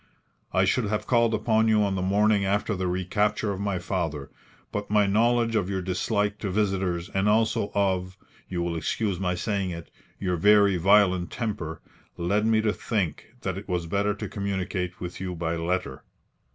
I 0.51 0.65
should 0.65 0.85
have 0.85 1.05
called 1.05 1.31
upon 1.31 1.67
you 1.67 1.83
on 1.83 1.93
the 1.93 2.01
morning 2.01 2.43
after 2.43 2.75
the 2.75 2.87
recapture 2.87 3.51
of 3.51 3.59
my 3.59 3.77
father, 3.77 4.31
but 4.71 4.89
my 4.89 5.05
knowledge 5.05 5.55
of 5.55 5.69
your 5.69 5.83
dislike 5.83 6.39
to 6.39 6.49
visitors 6.49 7.09
and 7.09 7.29
also 7.29 7.71
of 7.75 8.17
you 8.49 8.63
will 8.63 8.75
excuse 8.75 9.19
my 9.19 9.35
saying 9.35 9.69
it 9.69 9.91
your 10.17 10.37
very 10.37 10.77
violent 10.77 11.29
temper, 11.29 11.83
led 12.17 12.47
me 12.47 12.61
to 12.61 12.73
think 12.73 13.35
that 13.41 13.59
it 13.59 13.69
was 13.69 13.85
better 13.85 14.15
to 14.15 14.27
communicate 14.27 14.99
with 14.99 15.21
you 15.21 15.35
by 15.35 15.55
letter. 15.55 16.03